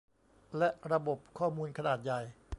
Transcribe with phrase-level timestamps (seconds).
[0.57, 2.21] และระบบข้อมูลขนาดใหญ่